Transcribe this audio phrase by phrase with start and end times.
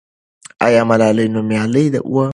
[0.65, 2.25] آیا ملالۍ نومیالۍ وه؟